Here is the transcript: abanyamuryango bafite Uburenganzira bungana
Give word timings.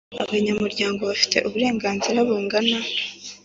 abanyamuryango 0.23 1.01
bafite 1.09 1.37
Uburenganzira 1.47 2.19
bungana 2.27 2.77